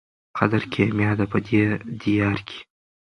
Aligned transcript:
قدر 0.37 0.61
کېمیا 0.73 1.11
دی 1.17 1.25
په 1.31 1.37
دې 1.45 1.61
دیار 2.01 2.37
کي 2.47 2.59